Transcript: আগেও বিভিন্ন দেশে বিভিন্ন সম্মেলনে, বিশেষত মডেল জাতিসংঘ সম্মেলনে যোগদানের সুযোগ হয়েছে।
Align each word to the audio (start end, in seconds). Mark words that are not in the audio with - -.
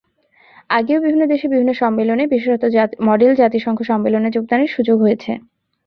আগেও 0.69 0.99
বিভিন্ন 1.01 1.23
দেশে 1.25 1.47
বিভিন্ন 1.47 1.71
সম্মেলনে, 1.73 2.23
বিশেষত 2.27 2.63
মডেল 3.01 3.31
জাতিসংঘ 3.35 3.79
সম্মেলনে 3.83 4.29
যোগদানের 4.31 4.73
সুযোগ 4.75 4.97
হয়েছে। 5.01 5.31